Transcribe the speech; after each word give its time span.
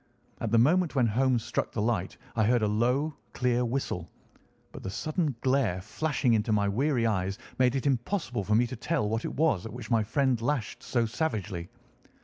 At 0.39 0.49
the 0.49 0.57
moment 0.57 0.95
when 0.95 1.05
Holmes 1.05 1.43
struck 1.43 1.71
the 1.73 1.81
light 1.83 2.17
I 2.35 2.43
heard 2.45 2.63
a 2.63 2.67
low, 2.67 3.15
clear 3.33 3.63
whistle, 3.63 4.09
but 4.71 4.81
the 4.81 4.89
sudden 4.89 5.35
glare 5.41 5.79
flashing 5.79 6.33
into 6.33 6.51
my 6.51 6.67
weary 6.67 7.05
eyes 7.05 7.37
made 7.59 7.75
it 7.75 7.85
impossible 7.85 8.43
for 8.43 8.55
me 8.55 8.65
to 8.65 8.75
tell 8.75 9.07
what 9.07 9.25
it 9.25 9.35
was 9.35 9.63
at 9.67 9.73
which 9.73 9.91
my 9.91 10.01
friend 10.01 10.41
lashed 10.41 10.81
so 10.81 11.05
savagely. 11.05 11.69